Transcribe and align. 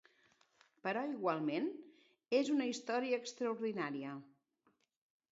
Però 0.85 1.01
igualment, 1.09 1.67
és 2.37 2.49
una 2.53 2.67
història 2.69 3.19
extraordinària. 3.25 4.15